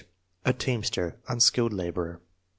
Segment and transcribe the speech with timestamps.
[0.45, 2.21] A teamster, unskilled laborer.